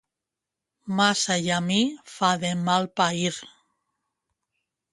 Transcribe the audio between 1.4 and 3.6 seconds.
llamí fa de mal pair.